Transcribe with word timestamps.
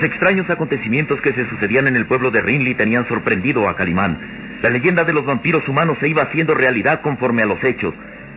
Los 0.00 0.10
extraños 0.10 0.48
acontecimientos 0.48 1.20
que 1.20 1.34
se 1.34 1.46
sucedían 1.50 1.86
en 1.86 1.94
el 1.94 2.06
pueblo 2.06 2.30
de 2.30 2.40
Rinley 2.40 2.74
tenían 2.74 3.06
sorprendido 3.06 3.68
a 3.68 3.76
Calimán. 3.76 4.18
La 4.62 4.70
leyenda 4.70 5.04
de 5.04 5.12
los 5.12 5.26
vampiros 5.26 5.68
humanos 5.68 5.98
se 6.00 6.08
iba 6.08 6.22
haciendo 6.22 6.54
realidad 6.54 7.02
conforme 7.02 7.42
a 7.42 7.46
los 7.46 7.62
hechos. 7.62 7.92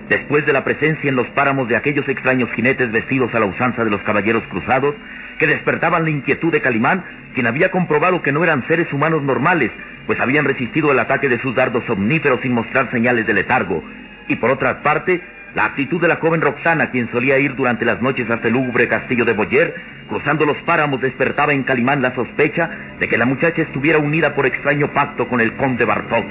Después 0.09 0.45
de 0.45 0.51
la 0.51 0.65
presencia 0.65 1.09
en 1.09 1.15
los 1.15 1.27
páramos 1.29 1.69
de 1.69 1.77
aquellos 1.77 2.05
extraños 2.09 2.51
jinetes 2.51 2.91
vestidos 2.91 3.33
a 3.33 3.39
la 3.39 3.45
usanza 3.45 3.85
de 3.85 3.91
los 3.91 4.01
caballeros 4.01 4.43
cruzados, 4.49 4.93
que 5.39 5.47
despertaban 5.47 6.03
la 6.03 6.09
inquietud 6.09 6.51
de 6.51 6.59
Calimán, 6.59 7.05
quien 7.33 7.47
había 7.47 7.71
comprobado 7.71 8.21
que 8.21 8.33
no 8.33 8.43
eran 8.43 8.67
seres 8.67 8.91
humanos 8.91 9.23
normales, 9.23 9.71
pues 10.05 10.19
habían 10.19 10.43
resistido 10.43 10.91
el 10.91 10.99
ataque 10.99 11.29
de 11.29 11.39
sus 11.39 11.55
dardos 11.55 11.89
omníferos 11.89 12.41
sin 12.41 12.51
mostrar 12.51 12.91
señales 12.91 13.25
de 13.25 13.35
letargo. 13.35 13.81
Y 14.27 14.35
por 14.35 14.51
otra 14.51 14.81
parte, 14.81 15.21
la 15.55 15.65
actitud 15.65 16.01
de 16.01 16.09
la 16.09 16.17
joven 16.17 16.41
Roxana, 16.41 16.91
quien 16.91 17.09
solía 17.11 17.39
ir 17.39 17.55
durante 17.55 17.85
las 17.85 18.01
noches 18.01 18.29
hasta 18.29 18.47
el 18.47 18.53
lúgubre 18.53 18.89
castillo 18.89 19.23
de 19.23 19.31
Boyer, 19.31 19.75
cruzando 20.07 20.45
los 20.45 20.57
páramos, 20.63 21.01
despertaba 21.01 21.53
en 21.53 21.63
Calimán 21.63 22.01
la 22.01 22.13
sospecha 22.15 22.69
de 22.99 23.07
que 23.07 23.17
la 23.17 23.25
muchacha 23.25 23.61
estuviera 23.61 23.99
unida 23.99 24.35
por 24.35 24.45
extraño 24.45 24.91
pacto 24.93 25.27
con 25.27 25.41
el 25.41 25.55
conde 25.55 25.85
Bartok. 25.85 26.25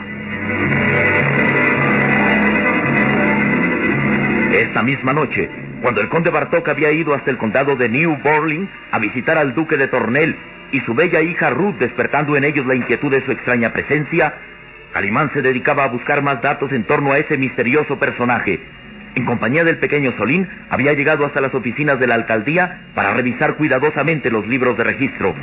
Esta 4.52 4.82
misma 4.82 5.12
noche, 5.12 5.48
cuando 5.80 6.00
el 6.00 6.08
conde 6.08 6.30
Bartok 6.30 6.68
había 6.68 6.92
ido 6.92 7.14
hasta 7.14 7.30
el 7.30 7.38
condado 7.38 7.76
de 7.76 7.88
New 7.88 8.18
Borling 8.22 8.68
a 8.90 8.98
visitar 8.98 9.38
al 9.38 9.54
duque 9.54 9.76
de 9.76 9.88
Tornel 9.88 10.36
y 10.72 10.80
su 10.80 10.94
bella 10.94 11.20
hija 11.20 11.50
Ruth 11.50 11.76
despertando 11.78 12.36
en 12.36 12.44
ellos 12.44 12.66
la 12.66 12.74
inquietud 12.74 13.10
de 13.10 13.24
su 13.24 13.32
extraña 13.32 13.72
presencia, 13.72 14.34
Calimán 14.92 15.30
se 15.32 15.42
dedicaba 15.42 15.84
a 15.84 15.88
buscar 15.88 16.22
más 16.22 16.40
datos 16.42 16.70
en 16.72 16.84
torno 16.84 17.12
a 17.12 17.18
ese 17.18 17.36
misterioso 17.38 17.98
personaje. 17.98 18.60
En 19.14 19.26
compañía 19.26 19.64
del 19.64 19.78
pequeño 19.78 20.12
Solín, 20.16 20.48
había 20.70 20.94
llegado 20.94 21.26
hasta 21.26 21.40
las 21.40 21.54
oficinas 21.54 22.00
de 22.00 22.06
la 22.06 22.14
alcaldía 22.14 22.86
para 22.94 23.12
revisar 23.12 23.56
cuidadosamente 23.56 24.30
los 24.30 24.46
libros 24.46 24.76
de 24.78 24.84
registro. 24.84 25.34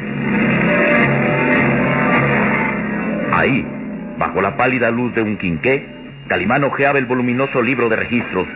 Ahí, 3.31 3.66
bajo 4.18 4.41
la 4.41 4.58
pálida 4.58 4.90
luz 4.90 5.13
de 5.13 5.22
un 5.22 5.38
quinqué, 5.38 5.85
Calimán 6.28 6.63
hojeaba 6.63 7.00
el 7.00 7.06
voluminoso 7.06 7.62
libro 7.62 7.90
de 7.90 7.96
registros 7.96 8.47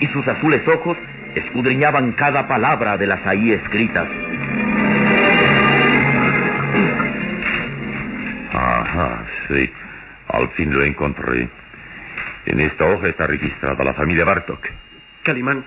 y 0.00 0.06
sus 0.08 0.26
azules 0.26 0.66
ojos 0.68 0.96
escudriñaban 1.34 2.12
cada 2.12 2.48
palabra 2.48 2.96
de 2.96 3.06
las 3.06 3.24
ahí 3.26 3.52
escritas. 3.52 4.08
Ajá, 8.52 9.24
sí. 9.48 9.70
Al 10.28 10.48
fin 10.50 10.72
lo 10.72 10.82
encontré. 10.82 11.48
En 12.46 12.60
esta 12.60 12.84
hoja 12.84 13.08
está 13.08 13.26
registrada 13.26 13.84
la 13.84 13.94
familia 13.94 14.24
Bartok. 14.24 14.66
Calimán, 15.22 15.64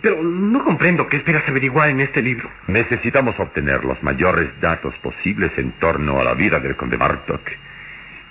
pero 0.00 0.22
no 0.22 0.64
comprendo 0.64 1.08
qué 1.08 1.16
esperas 1.16 1.42
averiguar 1.48 1.90
en 1.90 2.00
este 2.00 2.22
libro. 2.22 2.48
Necesitamos 2.68 3.38
obtener 3.38 3.84
los 3.84 4.02
mayores 4.02 4.48
datos 4.60 4.94
posibles 5.02 5.50
en 5.56 5.72
torno 5.72 6.20
a 6.20 6.24
la 6.24 6.34
vida 6.34 6.60
del 6.60 6.76
conde 6.76 6.96
Bartok. 6.96 7.42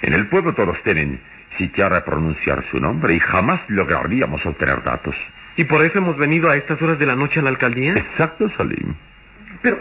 En 0.01 0.13
el 0.13 0.27
pueblo 0.27 0.53
todos 0.53 0.81
tienen 0.83 1.19
siquiera 1.57 2.03
pronunciar 2.05 2.63
su 2.71 2.79
nombre 2.79 3.13
y 3.13 3.19
jamás 3.19 3.61
lograríamos 3.67 4.45
obtener 4.45 4.81
datos. 4.83 5.16
¿Y 5.57 5.66
por 5.66 5.83
eso 5.83 5.97
hemos 5.97 6.17
venido 6.17 6.49
a 6.49 6.55
estas 6.55 6.81
horas 6.81 6.97
de 6.97 7.05
la 7.05 7.16
noche 7.16 7.41
a 7.41 7.43
la 7.43 7.49
alcaldía? 7.49 7.93
Exacto, 7.93 8.49
Salim. 8.55 8.95
Pero, 9.61 9.77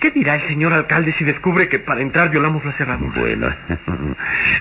¿qué 0.00 0.10
dirá 0.10 0.36
el 0.36 0.48
señor 0.48 0.72
alcalde 0.72 1.14
si 1.18 1.24
descubre 1.24 1.68
que 1.68 1.78
para 1.78 2.00
entrar 2.00 2.30
violamos 2.30 2.64
la 2.64 2.72
cerradura? 2.72 3.20
Bueno, 3.20 3.48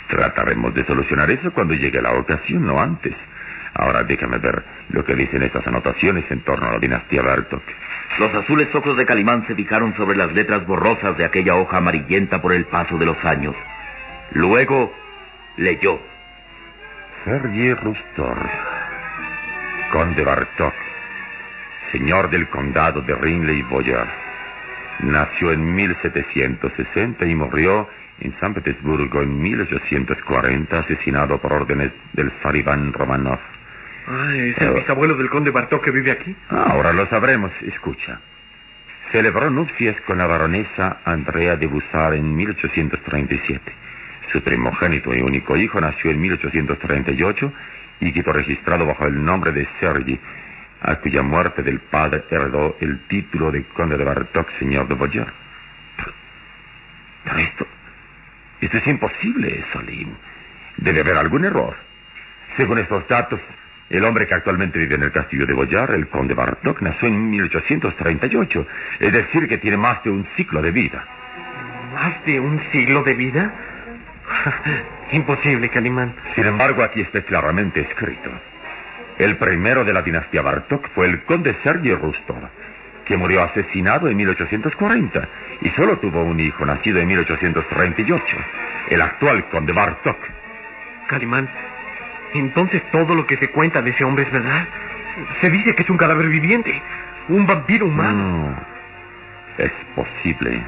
trataremos 0.09 0.73
de 0.73 0.85
solucionar 0.85 1.29
eso 1.31 1.51
cuando 1.51 1.73
llegue 1.73 2.01
la 2.01 2.13
ocasión, 2.13 2.65
no 2.65 2.79
antes. 2.79 3.15
Ahora 3.73 4.03
déjame 4.03 4.37
ver 4.39 4.63
lo 4.89 5.05
que 5.05 5.15
dicen 5.15 5.43
estas 5.43 5.65
anotaciones 5.67 6.25
en 6.31 6.41
torno 6.41 6.67
a 6.67 6.73
la 6.73 6.79
dinastía 6.79 7.21
Bartok. 7.21 7.61
Los 8.17 8.33
azules 8.33 8.73
ojos 8.73 8.97
de 8.97 9.05
Calimán 9.05 9.45
se 9.45 9.53
fijaron 9.53 9.95
sobre 9.95 10.17
las 10.17 10.33
letras 10.33 10.65
borrosas 10.65 11.17
de 11.17 11.25
aquella 11.25 11.55
hoja 11.55 11.77
amarillenta 11.77 12.41
por 12.41 12.53
el 12.53 12.65
paso 12.65 12.97
de 12.97 13.05
los 13.05 13.23
años. 13.23 13.55
Luego 14.31 14.91
leyó. 15.57 15.99
Sergei 17.23 17.73
Rustor, 17.73 18.49
conde 19.91 20.23
Bartok, 20.23 20.73
señor 21.91 22.29
del 22.29 22.47
condado 22.47 23.01
de 23.01 23.13
Rinley 23.13 23.61
Boyar. 23.63 24.26
Nació 24.99 25.51
en 25.51 25.75
1760 25.75 27.25
y 27.25 27.35
murió 27.35 27.87
en 28.19 28.33
San 28.39 28.53
Petersburgo 28.53 29.21
en 29.21 29.39
1840, 29.41 30.79
asesinado 30.79 31.37
por 31.39 31.53
órdenes 31.53 31.91
del 32.13 32.31
zar 32.41 32.55
Iván 32.55 32.93
Romanov. 32.93 33.39
Ah, 34.07 34.33
¿es 34.35 34.57
el 34.59 34.73
bisabuelo 34.73 35.15
del 35.15 35.29
conde 35.29 35.51
Bartok 35.51 35.83
que 35.83 35.91
vive 35.91 36.11
aquí? 36.11 36.35
Ahora 36.49 36.93
lo 36.93 37.07
sabremos. 37.07 37.51
Escucha. 37.61 38.19
Celebró 39.11 39.49
nupcias 39.49 39.95
con 40.01 40.17
la 40.17 40.27
baronesa 40.27 40.99
Andrea 41.05 41.55
de 41.55 41.67
Bussar 41.67 42.13
en 42.13 42.35
1837. 42.35 43.73
Su 44.31 44.41
primogénito 44.41 45.13
y 45.13 45.21
único 45.21 45.55
hijo 45.55 45.79
nació 45.79 46.11
en 46.11 46.19
1838 46.19 47.53
y 48.01 48.11
quedó 48.11 48.33
registrado 48.33 48.85
bajo 48.85 49.07
el 49.07 49.23
nombre 49.23 49.51
de 49.51 49.67
Sergi, 49.79 50.19
a 50.81 50.95
cuya 50.95 51.21
muerte 51.21 51.63
del 51.63 51.79
padre 51.79 52.23
heredó 52.29 52.75
el 52.79 53.07
título 53.07 53.51
de 53.51 53.63
conde 53.69 53.97
de 53.97 54.03
Bartok, 54.03 54.47
señor 54.59 54.87
de 54.87 54.95
Boyer. 54.95 55.27
Pero 57.23 57.37
esto, 57.37 57.67
esto 58.61 58.77
es 58.77 58.87
imposible, 58.87 59.65
Salim. 59.73 60.13
Debe 60.77 61.01
haber 61.01 61.17
algún 61.17 61.45
error. 61.45 61.75
Según 62.55 62.77
estos 62.77 63.07
datos, 63.07 63.39
el 63.89 64.03
hombre 64.03 64.27
que 64.27 64.35
actualmente 64.35 64.79
vive 64.79 64.95
en 64.95 65.03
el 65.03 65.11
castillo 65.11 65.45
de 65.45 65.53
Boyar, 65.53 65.91
el 65.91 66.07
conde 66.09 66.33
Bartok, 66.33 66.81
nació 66.81 67.07
en 67.07 67.29
1838, 67.29 68.67
es 68.99 69.11
decir, 69.13 69.47
que 69.47 69.57
tiene 69.57 69.77
más 69.77 70.03
de 70.03 70.09
un 70.09 70.27
ciclo 70.35 70.61
de 70.61 70.71
vida. 70.71 71.05
¿Más 71.93 72.23
de 72.25 72.39
un 72.39 72.61
siglo 72.71 73.03
de 73.03 73.13
vida? 73.13 73.53
Imposible, 75.11 75.69
Calimán. 75.69 76.13
Sin 76.35 76.45
embargo, 76.45 76.83
aquí 76.83 77.01
está 77.01 77.21
claramente 77.21 77.81
escrito. 77.81 78.29
El 79.17 79.37
primero 79.37 79.83
de 79.83 79.93
la 79.93 80.03
dinastía 80.03 80.43
Bartok 80.43 80.89
fue 80.93 81.07
el 81.07 81.23
conde 81.23 81.55
Sergei 81.63 81.95
Rustor, 81.95 82.49
que 83.05 83.17
murió 83.17 83.41
asesinado 83.41 84.07
en 84.09 84.17
1840 84.17 85.29
y 85.61 85.69
solo 85.71 85.97
tuvo 85.97 86.23
un 86.23 86.39
hijo 86.39 86.65
nacido 86.65 86.99
en 86.99 87.07
1838, 87.07 88.37
el 88.89 89.01
actual 89.01 89.49
conde 89.49 89.73
Bartok. 89.73 90.17
Calimán, 91.07 91.49
entonces 92.33 92.83
todo 92.91 93.15
lo 93.15 93.25
que 93.25 93.37
se 93.37 93.49
cuenta 93.49 93.81
de 93.81 93.91
ese 93.91 94.03
hombre 94.03 94.25
es 94.25 94.31
verdad. 94.31 94.67
Se 95.41 95.49
dice 95.49 95.73
que 95.73 95.81
es 95.81 95.89
un 95.89 95.97
cadáver 95.97 96.27
viviente, 96.27 96.79
un 97.29 97.47
vampiro 97.47 97.87
humano. 97.87 98.51
No, 98.51 99.63
es 99.63 99.71
posible. 99.95 100.63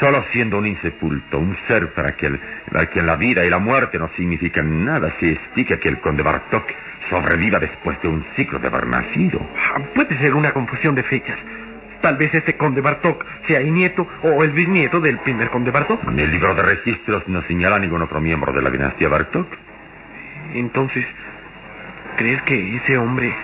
Solo 0.00 0.24
siendo 0.32 0.58
un 0.58 0.66
insepulto, 0.66 1.38
un 1.38 1.56
ser 1.68 1.92
para 1.94 2.10
quien, 2.12 2.40
para 2.70 2.86
quien 2.86 3.06
la 3.06 3.16
vida 3.16 3.44
y 3.44 3.50
la 3.50 3.58
muerte 3.58 3.98
no 3.98 4.08
significan 4.16 4.84
nada, 4.84 5.14
se 5.20 5.30
explica 5.32 5.78
que 5.78 5.88
el 5.88 6.00
conde 6.00 6.22
Bartok 6.22 6.66
sobreviva 7.08 7.58
después 7.60 8.00
de 8.02 8.08
un 8.08 8.24
ciclo 8.36 8.58
de 8.58 8.68
haber 8.68 8.86
nacido. 8.86 9.40
Ah, 9.74 9.80
Puede 9.94 10.18
ser 10.18 10.34
una 10.34 10.52
confusión 10.52 10.94
de 10.94 11.04
fechas. 11.04 11.38
Tal 12.00 12.16
vez 12.16 12.34
este 12.34 12.56
conde 12.56 12.80
Bartok 12.80 13.24
sea 13.46 13.60
el 13.60 13.72
nieto 13.72 14.06
o 14.22 14.42
el 14.42 14.50
bisnieto 14.50 15.00
del 15.00 15.18
primer 15.20 15.48
conde 15.50 15.70
Bartok. 15.70 16.06
En 16.08 16.18
el 16.18 16.30
libro 16.30 16.54
de 16.54 16.62
registros 16.62 17.26
no 17.28 17.42
señala 17.42 17.78
ningún 17.78 18.02
otro 18.02 18.20
miembro 18.20 18.52
de 18.52 18.62
la 18.62 18.70
dinastía 18.70 19.08
Bartok. 19.08 19.46
Entonces, 20.54 21.06
¿crees 22.16 22.42
que 22.42 22.76
ese 22.76 22.98
hombre 22.98 23.34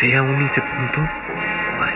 sea 0.00 0.22
un 0.22 0.40
insepulto? 0.40 1.08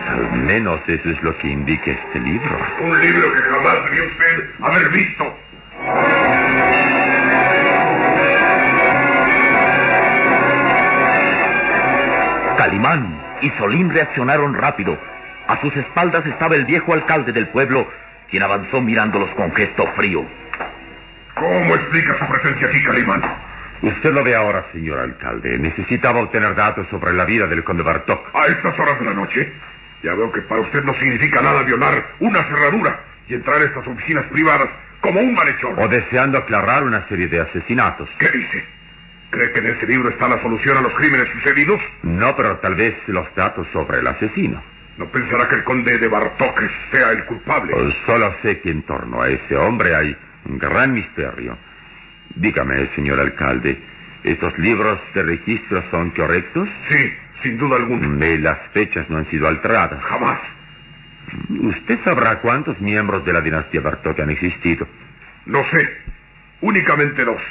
Al 0.07 0.31
menos 0.31 0.79
eso 0.87 1.09
es 1.09 1.21
lo 1.23 1.37
que 1.37 1.47
indica 1.47 1.91
este 1.91 2.19
libro. 2.19 2.57
Un 2.81 2.99
libro 2.99 3.31
que 3.31 3.41
jamás 3.41 3.75
debió 3.85 4.05
usted 4.05 4.49
haber 4.61 4.89
visto. 4.89 5.37
Calimán 12.57 13.21
y 13.41 13.49
Solín 13.59 13.89
reaccionaron 13.89 14.53
rápido. 14.53 14.97
A 15.47 15.59
sus 15.61 15.75
espaldas 15.75 16.25
estaba 16.25 16.55
el 16.55 16.65
viejo 16.65 16.93
alcalde 16.93 17.31
del 17.31 17.47
pueblo, 17.49 17.87
quien 18.29 18.43
avanzó 18.43 18.81
mirándolos 18.81 19.29
con 19.35 19.53
gesto 19.55 19.85
frío. 19.95 20.25
¿Cómo 21.35 21.75
explica 21.75 22.17
su 22.17 22.25
presencia 22.31 22.67
aquí, 22.67 22.83
Calimán? 22.83 23.21
Usted 23.81 24.13
lo 24.13 24.23
ve 24.23 24.33
ahora, 24.33 24.65
señor 24.71 24.99
alcalde. 24.99 25.59
Necesitaba 25.59 26.21
obtener 26.21 26.55
datos 26.55 26.87
sobre 26.89 27.13
la 27.13 27.25
vida 27.25 27.45
del 27.45 27.63
conde 27.63 27.83
Bartok. 27.83 28.33
A 28.33 28.47
estas 28.47 28.79
horas 28.79 28.99
de 28.99 29.05
la 29.05 29.13
noche, 29.13 29.53
ya 30.05 30.13
veo 30.13 30.31
que 30.31 30.41
para 30.41 30.61
usted 30.61 30.83
no 30.83 30.93
significa 30.99 31.41
nada 31.41 31.63
violar 31.63 32.13
una 32.19 32.43
cerradura 32.43 32.99
y 33.27 33.33
entrar 33.33 33.59
a 33.59 33.65
estas 33.65 33.87
oficinas 33.87 34.25
privadas 34.31 34.69
como 35.01 35.19
un 35.19 35.33
malhechor. 35.33 35.79
O 35.79 35.87
deseando 35.87 36.37
aclarar 36.37 36.83
una 36.83 37.07
serie 37.09 37.27
de 37.27 37.41
asesinatos. 37.41 38.07
¿Qué 38.19 38.29
dice? 38.29 38.63
¿Cree 39.31 39.51
que 39.51 39.59
en 39.59 39.75
ese 39.75 39.87
libro 39.87 40.09
está 40.09 40.27
la 40.27 40.39
solución 40.43 40.77
a 40.77 40.81
los 40.81 40.93
crímenes 40.93 41.27
sucedidos? 41.33 41.81
No, 42.03 42.35
pero 42.35 42.57
tal 42.57 42.75
vez 42.75 42.95
los 43.07 43.25
datos 43.35 43.67
sobre 43.73 43.99
el 43.99 44.07
asesino. 44.07 44.61
¿No 44.97 45.07
pensará 45.07 45.47
que 45.47 45.55
el 45.55 45.63
conde 45.63 45.97
de 45.97 46.07
Bartok 46.07 46.61
sea 46.91 47.09
el 47.09 47.25
culpable? 47.25 47.71
Pues 47.73 47.95
solo 48.05 48.33
sé 48.43 48.61
que 48.61 48.69
en 48.69 48.83
torno 48.83 49.23
a 49.23 49.27
ese 49.27 49.57
hombre 49.57 49.93
hay 49.95 50.15
un 50.45 50.59
gran 50.59 50.93
misterio. 50.93 51.57
Dígame, 52.35 52.89
señor 52.95 53.19
alcalde, 53.19 53.77
¿estos 54.23 54.57
libros 54.59 54.99
de 55.15 55.23
registro 55.23 55.83
son 55.89 56.11
correctos? 56.11 56.69
Sí, 56.89 57.11
sin 57.43 57.57
duda 57.57 57.77
alguna. 57.77 58.25
Eh, 58.25 58.37
las 58.39 58.57
fechas 58.73 59.09
no 59.09 59.17
han 59.17 59.29
sido 59.29 59.47
alteradas. 59.47 60.03
Jamás. 60.03 60.39
¿Usted 61.49 61.99
sabrá 62.03 62.39
cuántos 62.39 62.79
miembros 62.79 63.25
de 63.25 63.33
la 63.33 63.41
dinastía 63.41 63.81
Bartok 63.81 64.19
han 64.19 64.29
existido? 64.29 64.87
No 65.45 65.63
sé. 65.71 65.89
Únicamente 66.61 67.23
dos. 67.23 67.41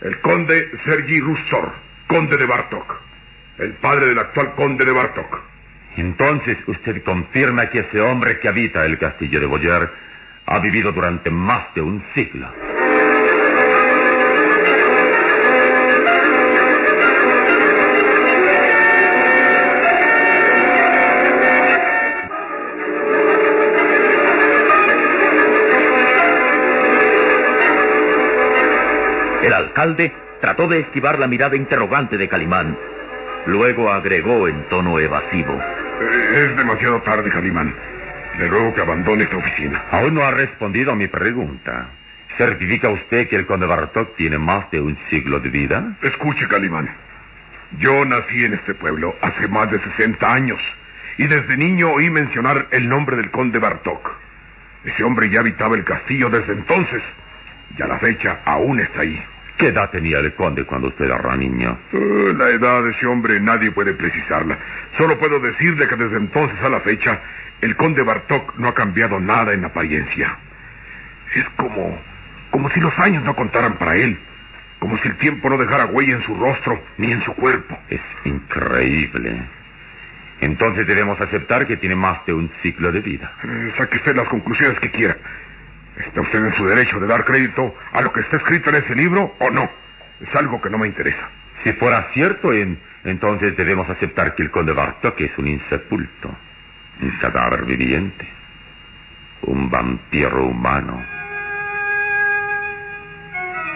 El 0.00 0.20
conde 0.20 0.70
Sergi 0.84 1.20
Russor, 1.20 1.72
conde 2.06 2.36
de 2.36 2.46
Bartok. 2.46 3.00
El 3.58 3.72
padre 3.74 4.06
del 4.06 4.18
actual 4.18 4.54
conde 4.54 4.84
de 4.84 4.92
Bartok. 4.92 5.40
Entonces 5.96 6.56
usted 6.66 7.02
confirma 7.02 7.66
que 7.66 7.80
ese 7.80 8.00
hombre 8.00 8.38
que 8.38 8.48
habita 8.48 8.84
el 8.84 8.98
castillo 8.98 9.40
de 9.40 9.46
Boyer 9.46 9.90
ha 10.46 10.60
vivido 10.60 10.92
durante 10.92 11.30
más 11.30 11.74
de 11.74 11.82
un 11.82 12.04
siglo. 12.14 12.48
El 29.48 29.54
alcalde 29.54 30.12
trató 30.42 30.68
de 30.68 30.80
esquivar 30.80 31.18
la 31.18 31.26
mirada 31.26 31.56
interrogante 31.56 32.18
de 32.18 32.28
Calimán. 32.28 32.76
Luego 33.46 33.90
agregó 33.90 34.46
en 34.46 34.68
tono 34.68 34.98
evasivo. 34.98 35.54
Eh, 35.54 36.34
es 36.34 36.56
demasiado 36.58 37.00
tarde, 37.00 37.30
Calimán. 37.30 37.74
Le 38.38 38.46
ruego 38.46 38.74
que 38.74 38.82
abandone 38.82 39.22
esta 39.22 39.38
oficina. 39.38 39.86
Aún 39.90 40.12
no 40.12 40.22
ha 40.22 40.32
respondido 40.32 40.92
a 40.92 40.96
mi 40.96 41.08
pregunta. 41.08 41.88
¿Certifica 42.36 42.90
usted 42.90 43.26
que 43.26 43.36
el 43.36 43.46
conde 43.46 43.64
Bartok 43.64 44.16
tiene 44.16 44.36
más 44.36 44.70
de 44.70 44.82
un 44.82 44.98
siglo 45.08 45.40
de 45.40 45.48
vida? 45.48 45.96
Escuche, 46.02 46.46
Calimán. 46.46 46.94
Yo 47.78 48.04
nací 48.04 48.44
en 48.44 48.52
este 48.52 48.74
pueblo 48.74 49.16
hace 49.22 49.48
más 49.48 49.70
de 49.70 49.80
60 49.80 50.30
años 50.30 50.60
y 51.16 51.26
desde 51.26 51.56
niño 51.56 51.92
oí 51.94 52.10
mencionar 52.10 52.66
el 52.70 52.86
nombre 52.86 53.16
del 53.16 53.30
conde 53.30 53.58
Bartok. 53.58 54.10
Ese 54.84 55.02
hombre 55.04 55.30
ya 55.30 55.40
habitaba 55.40 55.74
el 55.74 55.84
castillo 55.84 56.28
desde 56.28 56.52
entonces 56.52 57.02
y 57.78 57.82
a 57.82 57.86
la 57.86 57.98
fecha 57.98 58.40
aún 58.44 58.78
está 58.80 59.00
ahí. 59.00 59.18
¿Qué 59.58 59.66
edad 59.66 59.90
tenía 59.90 60.18
el 60.18 60.32
conde 60.34 60.64
cuando 60.64 60.86
usted 60.86 61.06
era 61.06 61.36
niño? 61.36 61.76
Eh, 61.92 62.32
la 62.38 62.48
edad 62.50 62.80
de 62.84 62.92
ese 62.92 63.08
hombre 63.08 63.40
nadie 63.40 63.72
puede 63.72 63.92
precisarla. 63.92 64.56
Solo 64.96 65.18
puedo 65.18 65.40
decirle 65.40 65.88
que 65.88 65.96
desde 65.96 66.16
entonces 66.16 66.56
a 66.62 66.70
la 66.70 66.80
fecha 66.80 67.20
el 67.60 67.74
conde 67.76 68.04
Bartok 68.04 68.56
no 68.56 68.68
ha 68.68 68.74
cambiado 68.74 69.18
nada 69.18 69.52
en 69.52 69.64
apariencia. 69.64 70.38
Es 71.34 71.44
como, 71.56 72.00
como 72.52 72.70
si 72.70 72.78
los 72.78 72.96
años 73.00 73.24
no 73.24 73.34
contaran 73.34 73.76
para 73.78 73.96
él. 73.96 74.16
Como 74.78 74.96
si 74.98 75.08
el 75.08 75.18
tiempo 75.18 75.50
no 75.50 75.58
dejara 75.58 75.86
huella 75.86 76.14
en 76.14 76.22
su 76.22 76.36
rostro 76.36 76.80
ni 76.96 77.10
en 77.10 77.20
su 77.24 77.34
cuerpo. 77.34 77.76
Es 77.90 78.00
increíble. 78.24 79.42
Entonces 80.40 80.86
debemos 80.86 81.20
aceptar 81.20 81.66
que 81.66 81.76
tiene 81.78 81.96
más 81.96 82.24
de 82.26 82.32
un 82.32 82.48
ciclo 82.62 82.92
de 82.92 83.00
vida. 83.00 83.32
Eh, 83.42 83.72
saque 83.76 83.96
usted 83.96 84.14
las 84.14 84.28
conclusiones 84.28 84.78
que 84.78 84.92
quiera. 84.92 85.16
¿Está 85.98 86.20
usted 86.20 86.44
en 86.44 86.54
su 86.54 86.64
derecho 86.66 86.98
de 87.00 87.06
dar 87.06 87.24
crédito 87.24 87.74
a 87.92 88.00
lo 88.02 88.12
que 88.12 88.20
está 88.20 88.36
escrito 88.36 88.70
en 88.70 88.76
ese 88.76 88.94
libro 88.94 89.34
o 89.38 89.50
no? 89.50 89.68
Es 90.20 90.34
algo 90.36 90.60
que 90.60 90.70
no 90.70 90.78
me 90.78 90.86
interesa. 90.86 91.28
Si 91.64 91.72
fuera 91.74 92.08
cierto, 92.14 92.52
en- 92.52 92.78
entonces 93.04 93.56
debemos 93.56 93.88
aceptar 93.90 94.34
que 94.34 94.42
el 94.42 94.50
conde 94.50 94.72
Bartok 94.72 95.20
es 95.20 95.36
un 95.38 95.48
insepulto, 95.48 96.30
un 97.00 97.10
cadáver 97.20 97.64
viviente, 97.64 98.28
un 99.42 99.68
vampiro 99.70 100.44
humano. 100.44 101.02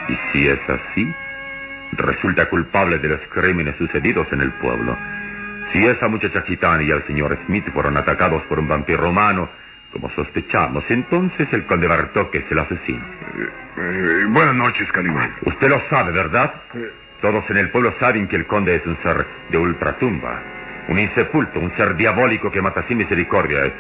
Y 0.08 0.18
si 0.32 0.49
es 0.49 0.58
así, 0.68 1.12
resulta 1.92 2.49
culpable 2.49 2.99
de 2.99 3.08
los 3.08 3.20
crímenes 3.32 3.76
sucedidos 3.76 4.26
en 4.32 4.40
el 4.42 4.52
pueblo. 4.52 4.97
Si 5.73 5.85
esa 5.87 6.08
muchacha 6.08 6.42
gitana 6.42 6.82
y 6.82 6.90
el 6.90 7.06
señor 7.06 7.37
Smith 7.47 7.64
fueron 7.73 7.97
atacados 7.97 8.42
por 8.44 8.58
un 8.58 8.68
vampiro 8.68 9.08
humano, 9.08 9.49
como 9.92 10.11
sospechamos, 10.11 10.84
entonces 10.88 11.46
el 11.52 11.66
conde 11.66 11.87
Bartok 11.87 12.34
es 12.34 12.44
el 12.50 12.58
asesino. 12.58 13.04
Eh, 13.04 13.49
eh, 13.76 14.25
buenas 14.28 14.54
noches, 14.54 14.90
Calimán. 14.92 15.34
Usted 15.42 15.68
lo 15.68 15.80
sabe, 15.90 16.12
¿verdad? 16.12 16.52
Todos 17.20 17.44
en 17.50 17.58
el 17.58 17.70
pueblo 17.70 17.94
saben 18.00 18.26
que 18.26 18.37
el 18.37 18.46
conde 18.46 18.75
es 18.76 18.87
un 18.87 18.96
ser 19.02 19.26
de 19.50 19.58
ultratumba, 19.58 20.42
un 20.88 20.99
insepulto, 20.99 21.61
un 21.61 21.76
ser 21.76 21.94
diabólico 21.94 22.50
que 22.50 22.62
mata 22.62 22.84
sin 22.88 22.99
misericordia, 22.99 23.72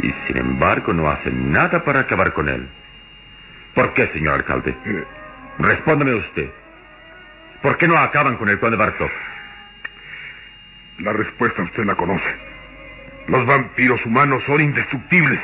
y 0.00 0.12
sin 0.26 0.36
embargo 0.36 0.92
no 0.92 1.08
hacen 1.10 1.50
nada 1.50 1.82
para 1.84 2.00
acabar 2.00 2.32
con 2.34 2.48
él. 2.48 2.68
¿Por 3.74 3.92
qué, 3.94 4.06
señor 4.08 4.34
alcalde? 4.34 4.76
Eh, 4.84 5.04
Respóndame 5.58 6.14
usted. 6.14 6.50
¿Por 7.62 7.76
qué 7.78 7.88
no 7.88 7.96
acaban 7.96 8.36
con 8.36 8.48
el 8.48 8.58
conde 8.58 8.76
Bartok? 8.76 9.10
la 10.98 11.12
respuesta 11.12 11.60
usted 11.62 11.84
la 11.84 11.96
conoce. 11.96 12.24
Los 13.26 13.46
vampiros 13.46 14.04
humanos 14.04 14.42
son 14.46 14.60
indestructibles. 14.60 15.40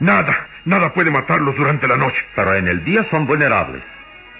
Nada, 0.00 0.46
nada 0.64 0.92
puede 0.92 1.10
matarlos 1.10 1.56
durante 1.56 1.88
la 1.88 1.96
noche. 1.96 2.18
Pero 2.34 2.54
en 2.54 2.68
el 2.68 2.84
día 2.84 3.06
son 3.10 3.26
vulnerables. 3.26 3.82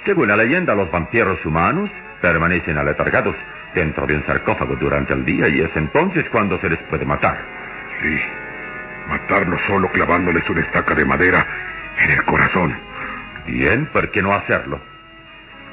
Según 0.05 0.29
la 0.29 0.37
leyenda, 0.37 0.75
los 0.75 0.91
vampiros 0.91 1.45
humanos 1.45 1.91
permanecen 2.21 2.79
aletargados 2.79 3.37
dentro 3.75 4.07
de 4.07 4.17
un 4.17 4.27
sarcófago 4.27 4.77
durante 4.77 5.13
el 5.13 5.25
día 5.25 5.49
y 5.49 5.61
es 5.61 5.71
entonces 5.75 6.25
cuando 6.31 6.59
se 6.61 6.69
les 6.69 6.79
puede 6.85 7.05
matar. 7.05 7.39
Sí, 8.03 8.19
matarlos 9.09 9.61
solo 9.67 9.91
clavándoles 9.91 10.49
una 10.49 10.61
estaca 10.61 10.95
de 10.95 11.05
madera 11.05 11.47
en 11.99 12.11
el 12.11 12.25
corazón. 12.25 12.77
Bien, 13.47 13.87
¿por 13.87 14.11
qué 14.11 14.23
no 14.23 14.33
hacerlo? 14.33 14.81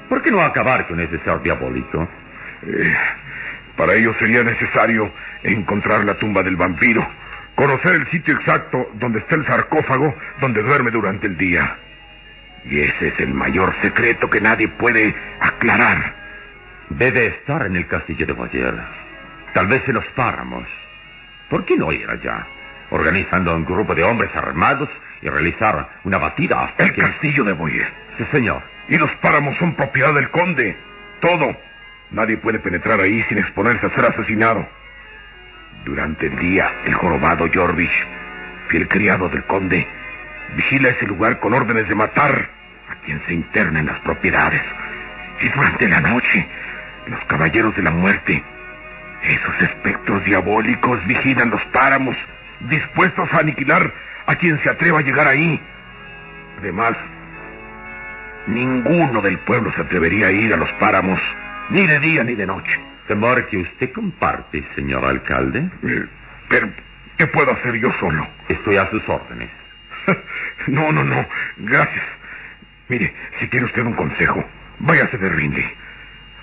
¿Por 0.09 0.21
qué 0.21 0.31
no 0.31 0.41
acabar 0.41 0.87
con 0.87 0.99
ese 0.99 1.19
ser 1.19 1.41
diabólico? 1.41 2.07
Eh, 2.63 2.93
para 3.75 3.93
ello 3.93 4.13
sería 4.19 4.43
necesario 4.43 5.11
encontrar 5.43 6.05
la 6.05 6.17
tumba 6.17 6.43
del 6.43 6.55
vampiro, 6.55 7.07
conocer 7.55 7.95
el 7.95 8.11
sitio 8.11 8.35
exacto 8.35 8.91
donde 8.95 9.19
está 9.19 9.35
el 9.35 9.45
sarcófago 9.45 10.15
donde 10.41 10.63
duerme 10.63 10.91
durante 10.91 11.27
el 11.27 11.37
día. 11.37 11.77
Y 12.65 12.79
ese 12.79 13.09
es 13.09 13.19
el 13.19 13.33
mayor 13.33 13.73
secreto 13.81 14.29
que 14.29 14.41
nadie 14.41 14.67
puede 14.67 15.13
aclarar. 15.39 16.15
Debe 16.89 17.27
estar 17.27 17.65
en 17.65 17.75
el 17.75 17.87
castillo 17.87 18.25
de 18.25 18.33
Boyer. 18.33 18.75
Tal 19.53 19.67
vez 19.67 19.87
en 19.87 19.95
los 19.95 20.05
páramos. 20.15 20.67
¿Por 21.49 21.63
qué 21.65 21.77
no 21.77 21.91
ir 21.91 22.09
allá? 22.09 22.47
organizando 22.89 23.55
un 23.55 23.65
grupo 23.65 23.95
de 23.95 24.03
hombres 24.03 24.33
armados 24.35 24.89
y 25.21 25.27
realizar 25.27 25.87
una 26.03 26.17
batida 26.17 26.63
hasta 26.63 26.85
El 26.85 26.93
que... 26.93 27.01
castillo 27.01 27.43
de 27.43 27.53
Boyer. 27.53 27.91
Sí, 28.17 28.25
señor. 28.31 28.61
Y 28.87 28.97
los 28.97 29.11
páramos 29.15 29.57
son 29.57 29.75
propiedad 29.75 30.13
del 30.13 30.29
conde. 30.29 30.77
Todo. 31.19 31.57
Nadie 32.11 32.37
puede 32.37 32.59
penetrar 32.59 32.99
ahí 33.01 33.23
sin 33.29 33.37
exponerse 33.37 33.85
a 33.85 33.95
ser 33.95 34.05
asesinado. 34.05 34.67
Durante 35.83 36.27
el 36.27 36.35
día, 36.37 36.71
el 36.85 36.93
jorobado 36.95 37.47
Jorvich, 37.53 38.07
fiel 38.69 38.87
criado 38.87 39.29
del 39.29 39.43
conde, 39.45 39.87
vigila 40.55 40.89
ese 40.89 41.05
lugar 41.05 41.39
con 41.39 41.53
órdenes 41.53 41.87
de 41.87 41.95
matar 41.95 42.49
a 42.89 42.95
quien 43.05 43.21
se 43.25 43.33
interna 43.33 43.79
en 43.79 43.87
las 43.87 43.99
propiedades. 44.01 44.61
Y 45.41 45.49
durante 45.49 45.87
la 45.89 46.01
noche, 46.01 46.47
los 47.07 47.23
caballeros 47.25 47.75
de 47.75 47.83
la 47.83 47.91
muerte, 47.91 48.43
esos 49.23 49.61
espectros 49.61 50.23
diabólicos 50.23 51.05
vigilan 51.07 51.49
los 51.49 51.63
páramos, 51.65 52.15
dispuestos 52.61 53.27
a 53.33 53.39
aniquilar 53.39 53.91
a 54.27 54.35
quien 54.35 54.61
se 54.63 54.69
atreva 54.69 54.99
a 54.99 55.03
llegar 55.03 55.27
ahí. 55.27 55.59
Además, 56.59 56.93
ninguno 58.47 59.21
del 59.21 59.39
pueblo 59.39 59.71
se 59.73 59.81
atrevería 59.81 60.27
a 60.27 60.31
ir 60.31 60.53
a 60.53 60.57
los 60.57 60.71
páramos, 60.73 61.19
ni 61.69 61.85
de 61.87 61.99
día 61.99 62.23
ni 62.23 62.35
de 62.35 62.45
noche. 62.45 62.79
Temor 63.07 63.45
que 63.47 63.57
usted 63.57 63.91
comparte, 63.93 64.63
señor 64.75 65.05
alcalde. 65.05 65.69
Eh, 65.83 66.05
Pero, 66.49 66.69
¿qué 67.17 67.27
puedo 67.27 67.51
hacer 67.51 67.75
yo 67.75 67.91
solo? 67.99 68.27
Estoy 68.49 68.77
a 68.77 68.89
sus 68.89 69.07
órdenes. 69.07 69.49
No, 70.67 70.91
no, 70.91 71.03
no. 71.03 71.23
Gracias. 71.57 72.03
Mire, 72.87 73.13
si 73.39 73.47
quiere 73.49 73.67
usted 73.67 73.83
un 73.83 73.93
consejo, 73.93 74.43
váyase 74.79 75.15
de 75.19 75.29
Rindy. 75.29 75.63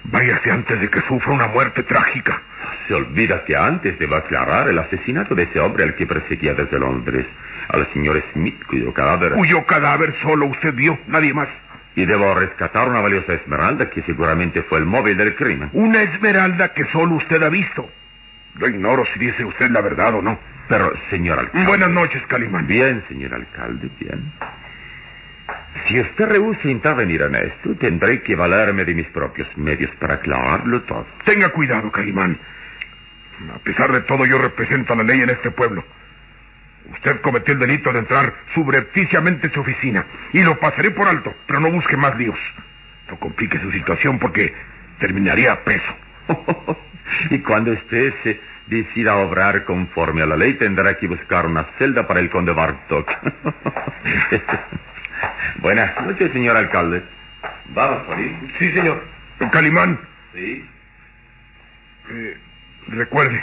Váyase 0.04 0.48
antes 0.50 0.80
de 0.80 0.88
que 0.88 1.00
sufra 1.08 1.32
una 1.32 1.48
muerte 1.48 1.82
trágica. 1.82 2.40
Se 2.86 2.94
olvida 2.94 3.44
que 3.44 3.56
antes 3.56 3.98
debo 3.98 4.14
aclarar 4.14 4.68
el 4.68 4.78
asesinato 4.78 5.34
de 5.34 5.42
ese 5.44 5.58
hombre 5.58 5.82
al 5.82 5.96
que 5.96 6.06
perseguía 6.06 6.54
desde 6.54 6.78
Londres, 6.78 7.26
al 7.68 7.92
señor 7.92 8.22
Smith, 8.32 8.62
cuyo 8.66 8.92
cadáver... 8.94 9.32
Cuyo 9.32 9.66
cadáver 9.66 10.14
solo 10.22 10.46
usted 10.46 10.72
vio, 10.74 10.96
nadie 11.08 11.34
más. 11.34 11.48
Y 11.94 12.06
debo 12.06 12.34
rescatar 12.34 12.88
una 12.88 13.00
valiosa 13.00 13.34
esmeralda 13.34 13.90
que 13.90 14.02
seguramente 14.02 14.62
fue 14.62 14.78
el 14.78 14.86
móvil 14.86 15.16
del 15.16 15.34
crimen. 15.34 15.68
Una 15.72 16.02
esmeralda 16.02 16.72
que 16.72 16.84
solo 16.86 17.16
usted 17.16 17.42
ha 17.42 17.50
visto. 17.50 17.88
Yo 18.58 18.66
ignoro 18.66 19.04
si 19.12 19.18
dice 19.18 19.44
usted 19.44 19.70
la 19.70 19.80
verdad 19.80 20.14
o 20.14 20.22
no. 20.22 20.38
Pero, 20.68 20.92
señor 21.10 21.38
alcalde... 21.38 21.66
Buenas 21.66 21.90
noches, 21.90 22.22
Calimán. 22.28 22.66
Bien, 22.66 23.04
señor 23.08 23.34
alcalde, 23.34 23.90
bien. 23.98 24.32
Si 25.86 26.00
usted 26.00 26.28
rehúsa 26.28 26.68
intervenir 26.68 27.22
en 27.22 27.34
esto, 27.34 27.74
tendré 27.78 28.22
que 28.22 28.36
valerme 28.36 28.84
de 28.84 28.94
mis 28.94 29.06
propios 29.08 29.48
medios 29.56 29.90
para 29.96 30.14
aclararlo 30.14 30.82
todo. 30.82 31.06
Tenga 31.24 31.48
cuidado, 31.50 31.90
Calimán. 31.90 32.38
A 33.54 33.58
pesar 33.58 33.90
de 33.92 34.02
todo, 34.02 34.24
yo 34.24 34.38
represento 34.38 34.92
a 34.92 34.96
la 34.96 35.02
ley 35.02 35.20
en 35.20 35.30
este 35.30 35.50
pueblo. 35.50 35.84
Usted 36.90 37.20
cometió 37.20 37.54
el 37.54 37.60
delito 37.60 37.92
de 37.92 38.00
entrar 38.00 38.34
subrepticiamente 38.54 39.46
en 39.46 39.52
su 39.52 39.60
oficina. 39.60 40.04
Y 40.32 40.42
lo 40.42 40.58
pasaré 40.58 40.90
por 40.90 41.08
alto, 41.08 41.34
pero 41.46 41.60
no 41.60 41.70
busque 41.70 41.96
más 41.96 42.16
líos. 42.16 42.38
No 43.08 43.18
complique 43.18 43.58
su 43.60 43.70
situación 43.72 44.18
porque 44.18 44.54
terminaría 44.98 45.52
a 45.52 45.64
preso. 45.64 45.96
y 47.30 47.38
cuando 47.40 47.72
usted 47.72 48.12
se 48.22 48.40
decida 48.66 49.16
obrar 49.16 49.64
conforme 49.64 50.22
a 50.22 50.26
la 50.26 50.36
ley, 50.36 50.54
tendrá 50.54 50.96
que 50.96 51.08
buscar 51.08 51.46
una 51.46 51.64
celda 51.78 52.06
para 52.06 52.20
el 52.20 52.30
conde 52.30 52.52
Bartok. 52.52 53.10
Buenas 55.58 56.00
noches, 56.04 56.32
señor 56.32 56.56
alcalde. 56.56 57.02
Vamos, 57.66 58.06
Solís. 58.06 58.32
Sí, 58.58 58.72
señor. 58.72 59.04
Calimán, 59.50 59.98
Sí. 60.34 60.64
eh, 62.10 62.36
recuerde, 62.88 63.42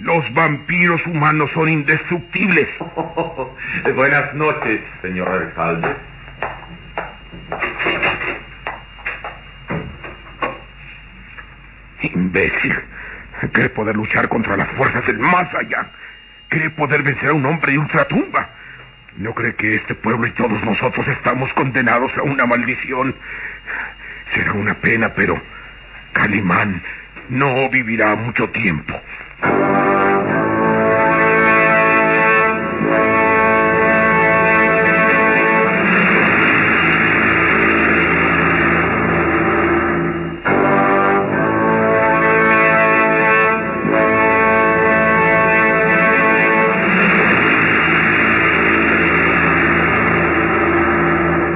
los 0.00 0.32
vampiros 0.32 1.04
humanos 1.06 1.50
son 1.54 1.68
indestructibles. 1.68 2.68
Buenas 3.94 4.34
noches, 4.34 4.80
señor 5.02 5.28
alcalde. 5.28 5.96
Imbécil. 12.00 12.78
Cree 13.52 13.68
poder 13.70 13.96
luchar 13.96 14.28
contra 14.28 14.56
las 14.56 14.68
fuerzas 14.72 15.04
del 15.06 15.18
más 15.18 15.52
allá. 15.54 15.90
Cree 16.48 16.70
poder 16.70 17.02
vencer 17.02 17.30
a 17.30 17.34
un 17.34 17.44
hombre 17.44 17.72
de 17.72 17.78
ultratumba. 17.78 18.48
¿No 19.16 19.34
cree 19.34 19.54
que 19.54 19.74
este 19.74 19.94
pueblo 19.94 20.26
y 20.26 20.30
todos 20.32 20.62
nosotros 20.64 21.06
estamos 21.08 21.52
condenados 21.52 22.10
a 22.16 22.22
una 22.22 22.46
maldición? 22.46 23.14
Será 24.32 24.52
una 24.52 24.74
pena, 24.74 25.12
pero 25.14 25.40
Calimán 26.12 26.82
no 27.28 27.68
vivirá 27.68 28.14
mucho 28.14 28.48
tiempo. 28.50 28.98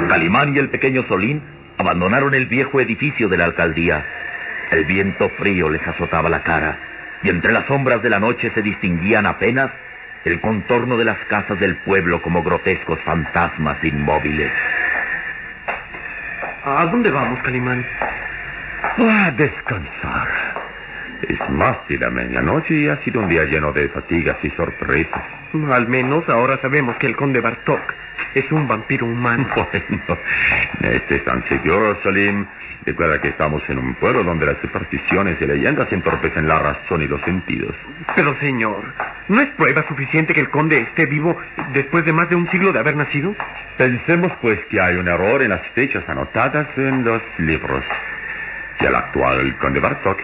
Calimán 0.08 0.54
y 0.54 0.58
el 0.58 0.70
pequeño 0.70 1.04
Solín 1.08 1.42
abandonaron 1.78 2.34
el 2.34 2.46
viejo 2.46 2.80
edificio 2.80 3.28
de 3.28 3.36
la 3.36 3.44
alcaldía. 3.44 4.04
El 4.70 4.84
viento 4.84 5.28
frío 5.30 5.68
les 5.68 5.86
azotaba 5.86 6.28
la 6.28 6.42
cara 6.42 6.85
y 7.22 7.30
entre 7.30 7.52
las 7.52 7.66
sombras 7.66 8.02
de 8.02 8.10
la 8.10 8.18
noche 8.18 8.50
se 8.54 8.62
distinguían 8.62 9.26
apenas 9.26 9.70
el 10.24 10.40
contorno 10.40 10.96
de 10.96 11.04
las 11.04 11.18
casas 11.28 11.58
del 11.60 11.76
pueblo 11.76 12.20
como 12.20 12.42
grotescos 12.42 13.00
fantasmas 13.04 13.82
inmóviles. 13.84 14.52
¿A 16.64 16.84
dónde 16.86 17.10
vamos, 17.10 17.40
Calimán? 17.42 17.86
A 18.98 19.30
descansar. 19.30 20.45
Es 21.22 21.50
más 21.50 21.76
de 21.88 21.98
la 21.98 22.10
medianoche 22.10 22.74
y 22.74 22.88
ha 22.88 23.02
sido 23.04 23.20
un 23.20 23.28
día 23.28 23.44
lleno 23.44 23.72
de 23.72 23.88
fatigas 23.88 24.36
y 24.42 24.50
sorpresas. 24.50 25.22
Al 25.70 25.88
menos 25.88 26.28
ahora 26.28 26.58
sabemos 26.60 26.96
que 26.96 27.06
el 27.06 27.16
conde 27.16 27.40
Bartok 27.40 27.80
es 28.34 28.50
un 28.52 28.68
vampiro 28.68 29.06
humano. 29.06 29.46
Bueno, 30.06 30.20
este 30.82 31.16
es 31.16 31.24
tan 31.24 31.42
seguro, 31.48 31.98
Salim. 32.02 32.46
Recuerda 32.84 33.20
que 33.20 33.28
estamos 33.28 33.62
en 33.68 33.78
un 33.78 33.94
pueblo 33.94 34.22
donde 34.22 34.46
las 34.46 34.58
supersticiones 34.60 35.40
y 35.40 35.46
leyendas 35.46 35.92
entorpecen 35.92 36.46
la 36.46 36.60
razón 36.60 37.02
y 37.02 37.08
los 37.08 37.20
sentidos. 37.22 37.74
Pero, 38.14 38.38
señor, 38.38 38.84
¿no 39.28 39.40
es 39.40 39.48
prueba 39.56 39.84
suficiente 39.88 40.32
que 40.34 40.42
el 40.42 40.50
conde 40.50 40.82
esté 40.82 41.06
vivo 41.06 41.36
después 41.72 42.04
de 42.04 42.12
más 42.12 42.28
de 42.28 42.36
un 42.36 42.48
siglo 42.50 42.72
de 42.72 42.78
haber 42.78 42.94
nacido? 42.94 43.34
Pensemos, 43.76 44.30
pues, 44.40 44.60
que 44.70 44.80
hay 44.80 44.94
un 44.94 45.08
error 45.08 45.42
en 45.42 45.50
las 45.50 45.66
fechas 45.74 46.04
anotadas 46.08 46.68
en 46.76 47.04
los 47.04 47.22
libros. 47.38 47.82
Que 48.78 48.86
el 48.86 48.94
actual 48.94 49.56
conde 49.58 49.80
Bartok 49.80 50.20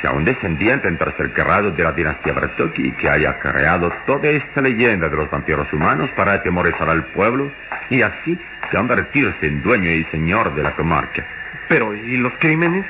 sea 0.00 0.12
un 0.12 0.24
descendiente 0.24 0.88
en 0.88 0.96
tercer 0.98 1.28
grado 1.28 1.70
de 1.70 1.82
la 1.82 1.92
dinastía 1.92 2.32
Bartok 2.32 2.78
y 2.78 2.92
que 2.92 3.08
haya 3.08 3.38
creado 3.38 3.92
toda 4.06 4.28
esta 4.28 4.62
leyenda 4.62 5.08
de 5.08 5.16
los 5.16 5.30
vampiros 5.30 5.70
humanos 5.72 6.10
para 6.16 6.34
atemorizar 6.34 6.88
al 6.88 7.04
pueblo 7.06 7.50
y 7.90 8.02
así 8.02 8.38
convertirse 8.70 9.46
en 9.46 9.62
dueño 9.62 9.90
y 9.90 10.04
señor 10.04 10.54
de 10.54 10.62
la 10.62 10.72
comarca. 10.72 11.24
Pero, 11.68 11.94
¿y 11.94 12.16
los 12.16 12.32
crímenes? 12.38 12.86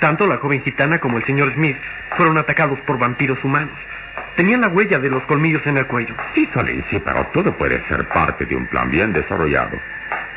Tanto 0.00 0.26
la 0.26 0.36
joven 0.36 0.62
gitana 0.62 0.98
como 0.98 1.18
el 1.18 1.24
señor 1.24 1.52
Smith 1.54 1.76
fueron 2.16 2.36
atacados 2.38 2.78
por 2.80 2.98
vampiros 2.98 3.42
humanos. 3.42 3.76
Tenían 4.36 4.60
la 4.60 4.68
huella 4.68 4.98
de 4.98 5.08
los 5.08 5.22
colmillos 5.24 5.66
en 5.66 5.78
el 5.78 5.86
cuello. 5.86 6.14
Sí, 6.34 6.48
Solín, 6.52 6.84
sí, 6.90 7.00
pero 7.02 7.26
todo 7.32 7.56
puede 7.56 7.82
ser 7.88 8.06
parte 8.08 8.44
de 8.44 8.54
un 8.54 8.66
plan 8.66 8.90
bien 8.90 9.12
desarrollado. 9.12 9.78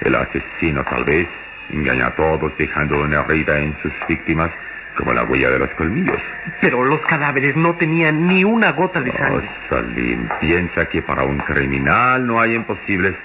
El 0.02 0.16
asesino 0.16 0.84
tal 0.86 1.04
vez 1.04 1.28
engaña 1.70 2.08
a 2.08 2.16
todos 2.16 2.58
dejando 2.58 3.02
una 3.02 3.26
herida 3.28 3.60
en 3.60 3.76
sus 3.82 3.92
víctimas 4.08 4.52
como 5.00 5.14
la 5.14 5.24
huella 5.24 5.50
de 5.50 5.60
los 5.60 5.70
colmillos. 5.72 6.22
Pero 6.62 6.84
los 6.84 7.00
cadáveres 7.08 7.56
no 7.56 7.76
tenían 7.78 8.28
ni 8.28 8.44
una 8.44 8.74
gota 8.74 9.00
de 9.02 9.12
Oh, 9.12 9.18
sangre. 9.24 9.50
Salim, 9.70 10.28
piensa 10.42 10.86
que 10.90 11.02
para 11.02 11.24
un 11.24 11.38
criminal 11.40 12.28
no 12.28 12.40
hay 12.40 12.54
imposibles. 12.56 13.16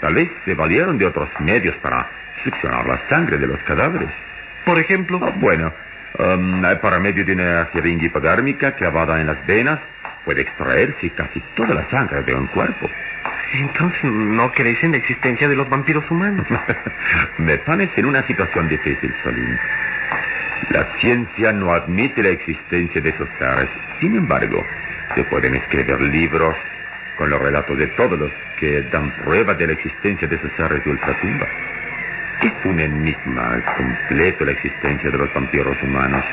Tal 0.00 0.14
vez 0.14 0.28
se 0.44 0.54
valieron 0.54 0.98
de 0.98 1.06
otros 1.06 1.28
medios 1.38 1.76
para 1.76 2.08
succionar 2.42 2.86
la 2.86 3.00
sangre 3.08 3.38
de 3.38 3.46
los 3.46 3.62
cadáveres. 3.62 4.10
Por 4.64 4.78
ejemplo, 4.78 5.20
Oh, 5.22 5.32
bueno, 5.38 5.72
um, 6.18 6.60
para 6.82 6.98
medio 6.98 7.24
de 7.24 7.34
una 7.34 7.66
jeringa 7.72 8.06
hipodérmica 8.06 8.72
clavada 8.72 9.20
en 9.20 9.28
las 9.28 9.46
venas, 9.46 9.78
puede 10.24 10.42
extraerse 10.42 11.10
casi 11.10 11.40
toda 11.54 11.72
la 11.74 11.88
sangre 11.90 12.22
de 12.24 12.34
un 12.34 12.46
cuerpo. 12.48 12.90
entonces 13.54 14.04
no 14.04 14.50
crees 14.52 14.82
en 14.82 14.90
la 14.92 14.96
existencia 14.98 15.46
de 15.48 15.54
los 15.56 15.68
vampiros 15.68 16.04
humanos. 16.10 16.46
Me 17.38 17.58
pones 17.58 17.90
en 17.96 18.06
una 18.06 18.26
situación 18.26 18.68
difícil, 18.68 19.14
Solín. 19.22 19.58
La 20.68 20.86
ciencia 20.98 21.52
no 21.52 21.72
admite 21.72 22.22
la 22.22 22.30
existencia 22.30 23.00
de 23.00 23.10
esos 23.10 23.28
seres. 23.38 23.68
Sin 24.00 24.14
embargo, 24.16 24.64
se 25.14 25.24
pueden 25.24 25.54
escribir 25.54 26.00
libros 26.00 26.54
con 27.16 27.30
los 27.30 27.40
relatos 27.40 27.76
de 27.76 27.86
todos 27.88 28.18
los 28.18 28.30
que 28.58 28.82
dan 28.82 29.10
prueba 29.24 29.54
de 29.54 29.66
la 29.66 29.72
existencia 29.72 30.28
de 30.28 30.36
esos 30.36 30.50
seres 30.56 30.84
de 30.84 30.90
ultratumba. 30.90 31.46
Es 32.42 32.52
un 32.64 32.80
enigma 32.80 33.62
completo 33.76 34.44
la 34.44 34.52
existencia 34.52 35.10
de 35.10 35.18
los 35.18 35.32
vampiros 35.34 35.76
humanos. 35.82 36.24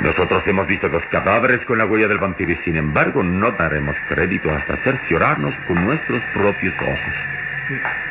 Nosotros 0.00 0.42
hemos 0.46 0.66
visto 0.66 0.88
los 0.88 1.04
cadáveres 1.06 1.60
con 1.66 1.78
la 1.78 1.84
huella 1.84 2.08
del 2.08 2.18
vampiro 2.18 2.52
y 2.52 2.56
sin 2.64 2.76
embargo 2.76 3.22
no 3.22 3.50
daremos 3.52 3.94
crédito 4.08 4.50
hasta 4.50 4.76
cerciorarnos 4.78 5.54
con 5.66 5.84
nuestros 5.84 6.22
propios 6.32 6.74
ojos. 6.80 7.14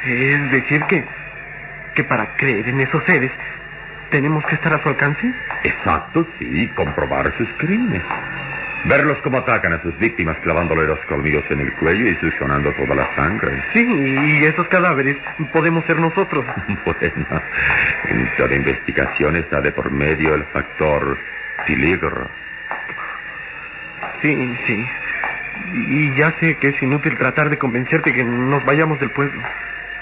Es 0.05 0.51
decir 0.51 0.81
que, 0.85 1.03
que 1.95 2.03
para 2.03 2.35
creer 2.35 2.69
en 2.69 2.79
esos 2.81 3.03
seres 3.05 3.31
tenemos 4.09 4.45
que 4.45 4.55
estar 4.55 4.73
a 4.73 4.81
su 4.81 4.89
alcance. 4.89 5.33
Exacto, 5.63 6.27
sí, 6.37 6.67
comprobar 6.75 7.31
sus 7.37 7.47
crímenes. 7.57 8.03
Verlos 8.85 9.17
como 9.23 9.39
atacan 9.39 9.73
a 9.73 9.81
sus 9.81 9.97
víctimas 9.99 10.37
clavándole 10.39 10.87
los 10.87 10.99
colmillos 11.05 11.43
en 11.49 11.59
el 11.59 11.73
cuello 11.73 12.09
y 12.09 12.15
succionando 12.15 12.71
toda 12.73 12.95
la 12.95 13.13
sangre. 13.15 13.61
Sí, 13.73 13.85
y 13.85 14.45
esos 14.45 14.67
cadáveres 14.69 15.17
podemos 15.51 15.85
ser 15.85 15.99
nosotros. 15.99 16.45
Bueno, 16.85 17.41
en 18.07 18.29
toda 18.37 18.55
investigación 18.55 19.35
está 19.35 19.61
de 19.61 19.71
por 19.71 19.91
medio 19.91 20.33
el 20.33 20.43
factor 20.45 21.17
peligro. 21.67 22.29
Sí, 24.21 24.57
sí. 24.65 24.85
Y 25.73 26.15
ya 26.15 26.33
sé 26.39 26.55
que 26.55 26.69
es 26.69 26.81
inútil 26.81 27.17
tratar 27.17 27.49
de 27.49 27.57
convencerte 27.57 28.13
que 28.13 28.23
nos 28.23 28.63
vayamos 28.65 28.99
del 28.99 29.11
pueblo. 29.11 29.41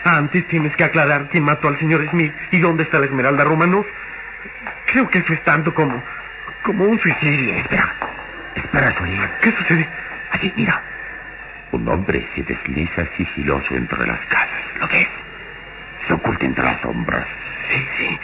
Antes 0.07 0.47
tienes 0.47 0.73
que 0.77 0.85
aclarar 0.85 1.27
quién 1.29 1.43
mató 1.43 1.67
al 1.67 1.77
señor 1.79 2.07
Smith 2.09 2.33
y 2.51 2.59
dónde 2.59 2.83
está 2.83 2.97
la 2.99 3.07
Esmeralda 3.07 3.43
Romanov. 3.43 3.85
Creo 4.85 5.09
que 5.09 5.19
eso 5.19 5.33
es 5.33 5.43
tanto 5.43 5.73
como... 5.73 6.01
como 6.63 6.85
un 6.85 6.97
suicidio. 6.99 7.55
Espera, 7.55 7.93
espera, 8.55 8.97
Solín. 8.97 9.19
¿Qué 9.41 9.51
sucede? 9.51 9.87
Allí, 10.31 10.53
mira. 10.55 10.81
Un 11.71 11.87
hombre 11.89 12.25
se 12.33 12.43
desliza 12.43 13.05
sigiloso 13.17 13.75
entre 13.75 14.07
las 14.07 14.19
casas. 14.27 14.61
¿Lo 14.79 14.87
ves? 14.87 15.07
Se 16.07 16.13
oculta 16.13 16.45
entre 16.45 16.63
las 16.63 16.79
sombras. 16.81 17.27
Sí, 17.69 17.85
sí. 17.97 18.19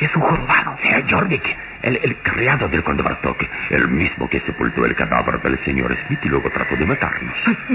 Es 0.00 0.14
un 0.14 0.20
jorobado. 0.22 0.76
Sea 0.82 1.02
Jorvik, 1.08 1.56
el, 1.80 1.98
el 2.02 2.16
criado 2.16 2.68
del 2.68 2.82
conde 2.84 3.02
Bartok, 3.02 3.42
el 3.70 3.88
mismo 3.88 4.28
que 4.28 4.40
sepultó 4.40 4.84
el 4.84 4.94
cadáver 4.94 5.40
del 5.40 5.58
señor 5.64 5.96
Smith 6.06 6.20
y 6.22 6.28
luego 6.28 6.50
trató 6.50 6.76
de 6.76 6.84
matarnos. 6.84 7.34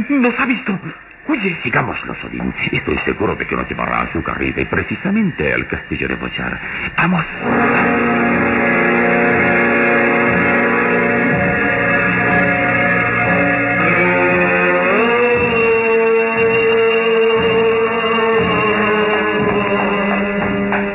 Nos 0.09 0.39
ha 0.39 0.45
visto. 0.45 0.79
Oye, 1.27 1.57
Sigámoslo, 1.63 2.15
Solín. 2.21 2.53
Estoy 2.71 2.97
seguro 3.05 3.35
de 3.35 3.45
que 3.45 3.55
nos 3.55 3.67
llevará 3.69 4.01
a 4.01 4.11
su 4.11 4.21
carrera 4.23 4.61
y 4.61 4.65
precisamente 4.65 5.53
al 5.53 5.67
castillo 5.67 6.07
de 6.07 6.15
Bochar. 6.15 6.59
¡Vamos! 6.97 7.25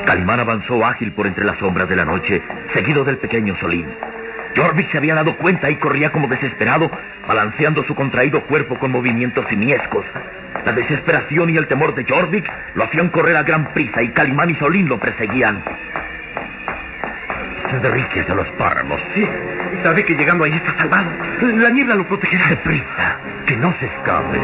Calimán 0.05 0.41
avanzó 0.41 0.85
ágil 0.85 1.13
por 1.13 1.27
entre 1.27 1.45
las 1.45 1.59
sombras 1.59 1.89
de 1.89 1.97
la 1.97 2.05
noche, 2.05 2.43
seguido 2.75 3.05
del 3.05 3.19
pequeño 3.19 3.57
Solín. 3.61 3.87
Jorvik 4.57 4.91
se 4.91 4.99
había 4.99 5.15
dado 5.15 5.37
cuenta 5.37 5.71
y 5.71 5.77
corría 5.77 6.11
como 6.11 6.29
desesperado, 6.29 6.91
balanceando 7.29 7.85
su 7.85 7.95
contraído 7.95 8.43
cuerpo 8.47 8.79
con 8.79 8.91
movimientos 8.91 9.45
simiescos. 9.49 10.05
La 10.65 10.73
desesperación 10.73 11.51
y 11.51 11.57
el 11.57 11.67
temor 11.69 11.95
de 11.95 12.05
Jorvik 12.05 12.51
lo 12.75 12.85
hacían 12.85 13.11
correr 13.11 13.37
a 13.37 13.43
gran 13.43 13.73
prisa 13.75 14.03
y 14.03 14.09
Calimán 14.11 14.51
y 14.51 14.55
Solín 14.57 14.89
lo 14.89 14.99
perseguían. 14.99 15.63
Se 17.71 17.81
dirige 17.81 18.21
hacia 18.21 18.35
los 18.35 18.49
páramos. 18.53 19.01
sí. 19.15 19.27
Sabe 19.83 20.05
que 20.05 20.15
llegando 20.15 20.45
ahí 20.45 20.53
está 20.53 20.77
salvado. 20.79 21.11
La 21.57 21.71
niebla 21.71 21.97
lo 21.97 22.07
protegerá. 22.07 22.49
Deprisa, 22.49 23.19
que 23.47 23.57
no 23.57 23.75
se 23.79 23.87
escape. 23.87 24.41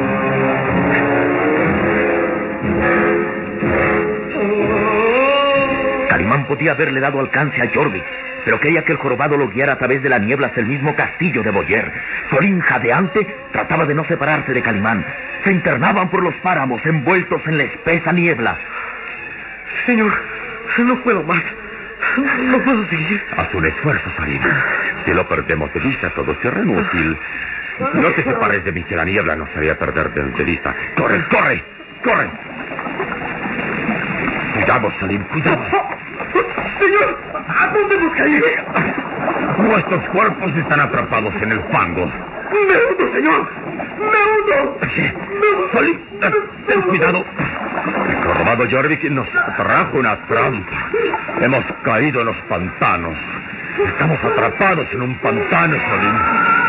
Calimán 6.09 6.45
podía 6.47 6.73
haberle 6.73 7.01
dado 7.01 7.21
alcance 7.21 7.63
a 7.63 7.71
Jorvik, 7.73 8.05
pero 8.45 8.59
quería 8.59 8.83
que 8.83 8.93
el 8.93 8.99
jorobado 8.99 9.37
lo 9.37 9.49
guiara 9.49 9.75
a 9.75 9.79
través 9.79 10.03
de 10.03 10.09
la 10.09 10.19
niebla 10.19 10.49
hacia 10.49 10.61
el 10.61 10.67
mismo 10.67 10.95
castillo 10.95 11.43
de 11.43 11.51
Boyer. 11.51 11.93
Solín, 12.31 12.61
jadeante, 12.61 13.27
trataba 13.53 13.85
de 13.85 13.95
no 13.95 14.05
separarse 14.05 14.53
de 14.53 14.63
Calimán. 14.63 15.05
Se 15.45 15.53
internaban 15.53 16.09
por 16.11 16.23
los 16.23 16.35
páramos, 16.37 16.85
envueltos 16.85 17.41
en 17.47 17.59
la 17.59 17.65
espesa 17.65 18.13
niebla. 18.13 18.59
Señor, 19.87 20.13
no 20.79 21.03
puedo 21.03 21.23
más. 21.23 21.43
No 22.17 22.59
puedo 22.59 22.89
seguir. 22.89 23.23
Haz 23.37 23.55
un 23.55 23.65
esfuerzo, 23.65 24.11
Solín. 24.17 24.41
Si 25.05 25.13
lo 25.13 25.27
perdemos 25.29 25.73
de 25.73 25.81
vista, 25.81 26.11
todo 26.11 26.37
será 26.43 26.61
inútil. 26.61 27.17
No 27.95 28.13
te 28.13 28.23
separes 28.23 28.65
de 28.65 28.73
mí, 28.73 28.83
que 28.85 28.97
la 28.97 29.05
niebla 29.05 29.37
nos 29.37 29.49
haría 29.57 29.79
perder 29.79 30.13
de 30.13 30.45
vista. 30.45 30.75
¡Corre, 30.97 31.25
corre! 31.29 31.65
¡Corre! 32.05 32.31
Cuidado, 34.55 34.93
Salim, 35.01 35.23
cuidado. 35.25 35.59
¿A 37.49 37.67
dónde 37.69 37.97
caído? 38.17 38.47
Nuestros 39.59 40.09
cuerpos 40.11 40.57
están 40.57 40.81
atrapados 40.81 41.35
en 41.43 41.53
el 41.53 41.63
fango. 41.73 42.07
¡Me 42.07 42.77
hundo, 42.77 43.15
señor! 43.15 43.49
¡Me 43.99 44.61
hundo! 44.61 44.79
Salim, 45.73 45.97
eh, 45.97 46.31
ten 46.67 46.83
cuidado. 46.83 47.25
El 48.09 48.23
jorobado 48.25 48.67
Jorvik 48.71 49.05
nos 49.11 49.29
trajo 49.57 49.99
una 49.99 50.17
trampa. 50.27 50.91
Hemos 51.41 51.65
caído 51.85 52.21
en 52.21 52.27
los 52.27 52.37
pantanos. 52.49 53.17
Estamos 53.87 54.19
atrapados 54.25 54.87
en 54.93 55.03
un 55.03 55.19
pantano, 55.19 55.77
Salim. 55.77 56.62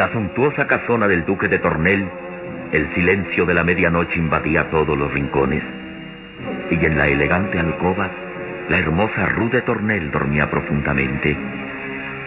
La 0.00 0.10
suntuosa 0.12 0.66
casona 0.66 1.06
del 1.06 1.26
duque 1.26 1.46
de 1.46 1.58
Tornel, 1.58 2.08
el 2.72 2.94
silencio 2.94 3.44
de 3.44 3.52
la 3.52 3.64
medianoche 3.64 4.18
invadía 4.18 4.70
todos 4.70 4.96
los 4.96 5.12
rincones. 5.12 5.62
Y 6.70 6.86
en 6.86 6.96
la 6.96 7.06
elegante 7.06 7.58
alcoba, 7.58 8.10
la 8.70 8.78
hermosa 8.78 9.26
Ruth 9.26 9.52
de 9.52 9.60
Tornel 9.60 10.10
dormía 10.10 10.48
profundamente. 10.48 11.36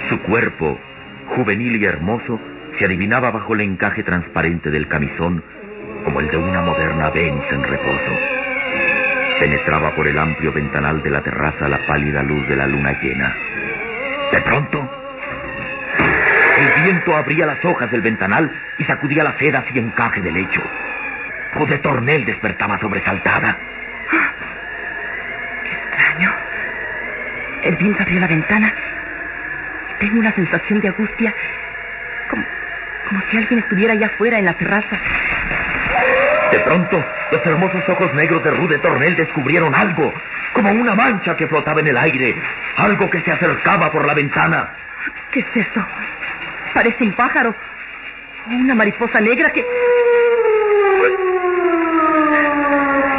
Su 0.08 0.20
cuerpo, 0.20 0.78
juvenil 1.36 1.82
y 1.82 1.86
hermoso, 1.86 2.40
se 2.78 2.86
adivinaba 2.86 3.32
bajo 3.32 3.56
el 3.56 3.62
encaje 3.62 4.04
transparente 4.04 4.70
del 4.70 4.88
camisón 4.88 5.44
como 6.04 6.20
el 6.20 6.30
de 6.30 6.38
una 6.38 6.62
moderna 6.62 7.10
Venus 7.10 7.46
en 7.50 7.64
reposo. 7.64 8.14
Penetraba 9.40 9.96
por 9.96 10.08
el 10.08 10.20
amplio 10.20 10.54
ventanal 10.54 11.02
de 11.02 11.10
la 11.10 11.24
terraza 11.24 11.68
la 11.68 11.80
pálida 11.88 12.22
luz 12.22 12.48
de 12.48 12.56
la 12.56 12.68
luna 12.68 13.00
llena. 13.02 13.36
De 14.32 14.42
pronto, 14.42 15.03
el 16.64 16.84
viento 16.84 17.16
abría 17.16 17.46
las 17.46 17.64
hojas 17.66 17.92
del 17.92 18.02
ventanal 18.02 18.50
y 18.78 18.86
sacudía 18.86 19.24
las 19.24 19.38
sedas 19.38 19.64
y 19.74 19.80
encaje 19.80 20.22
del 20.22 20.34
lecho. 20.34 20.62
Ruth 21.56 21.70
de 21.70 21.78
Tornel 21.80 22.26
despertaba 22.26 22.80
sobresaltada. 22.80 23.58
Extraño. 25.66 26.34
El 27.64 27.76
viento 27.76 28.02
abrió 28.02 28.20
la 28.20 28.28
ventana. 28.28 28.74
Tengo 30.00 30.20
una 30.20 30.34
sensación 30.34 30.80
de 30.82 30.88
angustia. 30.88 31.34
Como, 32.30 32.44
como 33.10 33.22
si 33.30 33.38
alguien 33.38 33.60
estuviera 33.60 33.94
allá 33.94 34.08
afuera 34.08 34.40
en 34.40 34.46
la 34.46 34.54
terraza. 34.54 35.00
De 36.52 36.60
pronto, 36.60 37.04
los 37.32 37.46
hermosos 37.46 37.84
ojos 37.90 38.14
negros 38.14 38.44
de 38.44 38.52
Ruth 38.52 38.70
de 38.70 38.80
Tornel 38.80 39.16
descubrieron 39.16 39.74
algo, 39.76 40.14
como 40.54 40.72
una 40.72 40.96
mancha 40.96 41.36
que 41.36 41.48
flotaba 41.48 41.82
en 41.82 41.88
el 41.88 41.98
aire, 41.98 42.36
algo 42.78 43.10
que 43.10 43.22
se 43.22 43.32
acercaba 43.32 43.92
por 43.92 44.06
la 44.06 44.14
ventana. 44.14 44.70
¿Qué 45.32 45.40
es 45.40 45.68
eso? 45.68 45.86
Parece 46.74 47.04
un 47.04 47.14
pájaro. 47.16 47.56
Una 48.48 48.76
mariposa 48.76 49.22
negra 49.22 49.50
que. 49.52 49.66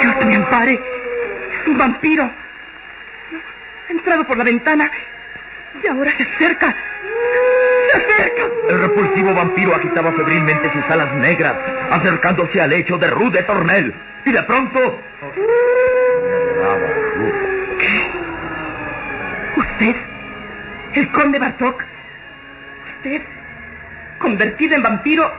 Dios 0.00 0.26
me 0.26 0.36
ampare. 0.36 0.72
Es 0.74 1.68
un 1.68 1.78
vampiro. 1.78 2.24
Ha 2.24 3.92
entrado 3.92 4.24
por 4.26 4.36
la 4.36 4.44
ventana 4.44 4.90
y 5.82 5.86
ahora 5.88 6.10
se 6.16 6.22
acerca. 6.22 6.74
¡Se 7.90 7.98
acerca! 7.98 8.42
El 8.68 8.78
repulsivo 8.80 9.34
vampiro 9.34 9.74
agitaba 9.74 10.12
febrilmente 10.12 10.72
sus 10.72 10.84
alas 10.90 11.12
negras, 11.14 11.54
acercándose 11.90 12.60
al 12.60 12.70
lecho 12.70 12.98
de 12.98 13.08
Ruth 13.08 13.32
de 13.32 13.42
Tornel. 13.42 13.94
Y 14.24 14.32
de 14.32 14.42
pronto... 14.44 15.00
¿Qué? 17.78 18.10
¿Usted? 19.56 19.96
¿El 20.94 21.12
conde 21.12 21.38
Bartok? 21.38 21.82
¿Usted? 22.96 23.22
¿Convertido 24.24 24.74
en 24.76 24.82
vampiro? 24.82 25.30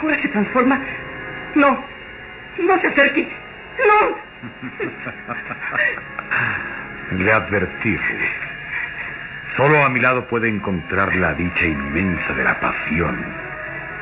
¿Ahora 0.00 0.16
se 0.22 0.28
transforma? 0.28 0.80
No. 1.54 1.84
No 2.60 2.80
se 2.80 2.88
acerque. 2.88 3.30
No. 3.78 4.16
Le 7.18 7.30
advertí. 7.30 7.98
Solo 9.58 9.84
a 9.84 9.90
mi 9.90 10.00
lado 10.00 10.26
puede 10.28 10.48
encontrar 10.48 11.14
la 11.16 11.34
dicha 11.34 11.66
inmensa 11.66 12.32
de 12.32 12.44
la 12.44 12.58
pasión 12.58 13.22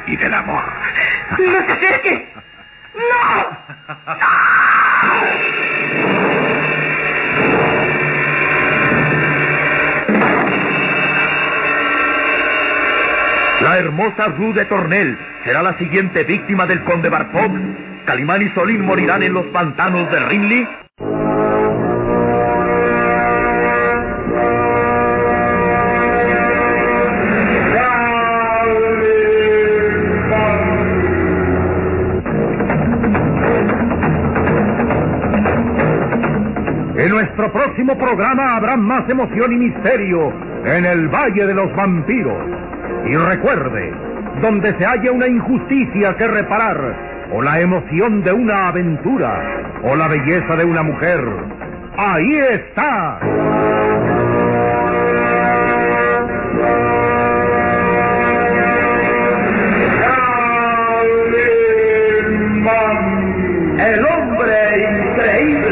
y 0.07 0.17
del 0.17 0.33
amor. 0.33 0.63
¡No 1.39 1.67
se 1.67 1.73
acerque! 1.73 2.33
¡No! 2.95 3.59
La 4.07 4.19
hermosa 13.83 14.29
Rue 14.39 14.53
de 14.55 14.65
Tornel 14.67 15.19
será 15.45 15.63
la 15.63 15.77
siguiente 15.77 16.23
víctima 16.25 16.67
del 16.67 16.85
conde 16.85 17.09
Bartok. 17.09 17.53
Calimán 18.07 18.43
y 18.43 18.49
Solín 18.51 18.85
morirán 18.85 19.23
en 19.23 19.33
los 19.33 19.47
pantanos 19.47 20.11
de 20.11 20.21
Rinley. 20.21 20.69
En 36.97 37.11
nuestro 37.11 37.53
próximo 37.53 37.99
programa 37.99 38.57
habrá 38.57 38.77
más 38.77 39.09
emoción 39.11 39.53
y 39.53 39.57
misterio 39.57 40.33
en 40.65 40.85
el 40.85 41.09
Valle 41.09 41.47
de 41.47 41.55
los 41.55 41.75
Vampiros. 41.75 42.72
Y 43.07 43.17
recuerde, 43.17 43.93
donde 44.41 44.77
se 44.79 44.87
haya 44.87 45.13
una 45.13 45.27
injusticia 45.27 46.17
que 46.17 46.29
reparar, 46.29 47.29
o 47.33 47.43
la 47.43 47.61
emoción 47.61 48.23
de 48.23 48.33
una 48.33 48.69
aventura, 48.69 49.81
o 49.83 49.97
la 49.97 50.09
belleza 50.09 50.57
de 50.57 50.65
una 50.65 50.83
mujer, 50.83 51.21
ahí 51.97 52.37
está. 52.37 53.19
El 63.79 64.05
hombre 64.05 64.55
increíble. 65.11 65.72